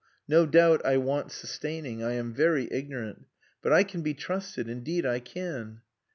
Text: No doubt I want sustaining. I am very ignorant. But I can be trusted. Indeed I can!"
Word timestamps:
No 0.27 0.47
doubt 0.47 0.83
I 0.83 0.97
want 0.97 1.31
sustaining. 1.31 2.03
I 2.03 2.13
am 2.13 2.33
very 2.33 2.67
ignorant. 2.71 3.27
But 3.61 3.71
I 3.71 3.83
can 3.83 4.01
be 4.01 4.15
trusted. 4.15 4.67
Indeed 4.67 5.05
I 5.05 5.19
can!" 5.19 5.81